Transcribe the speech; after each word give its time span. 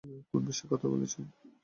কোন 0.29 0.41
বিষয়ে 0.45 0.69
কথা 0.71 0.87
বলছেন? 0.87 1.23